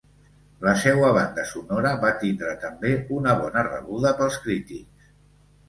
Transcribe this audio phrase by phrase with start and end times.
[0.67, 5.17] La seua banda sonora va tindre també una bona rebuda pels crítics.